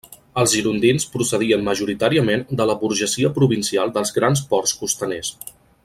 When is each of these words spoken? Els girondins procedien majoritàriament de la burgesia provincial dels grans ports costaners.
Els 0.43 0.53
girondins 0.53 1.03
procedien 1.15 1.65
majoritàriament 1.67 2.45
de 2.61 2.67
la 2.71 2.77
burgesia 2.85 3.31
provincial 3.37 3.95
dels 3.99 4.15
grans 4.19 4.43
ports 4.55 4.75
costaners. 4.83 5.33